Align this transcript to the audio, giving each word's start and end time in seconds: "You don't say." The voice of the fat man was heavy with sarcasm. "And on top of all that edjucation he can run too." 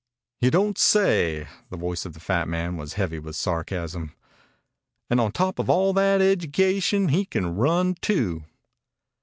"You 0.39 0.49
don't 0.49 0.79
say." 0.79 1.47
The 1.69 1.77
voice 1.77 2.07
of 2.07 2.13
the 2.13 2.19
fat 2.19 2.47
man 2.47 2.75
was 2.75 2.93
heavy 2.93 3.19
with 3.19 3.35
sarcasm. 3.35 4.15
"And 5.11 5.21
on 5.21 5.31
top 5.31 5.59
of 5.59 5.69
all 5.69 5.93
that 5.93 6.21
edjucation 6.21 7.11
he 7.11 7.23
can 7.23 7.55
run 7.55 7.93
too." 7.93 8.43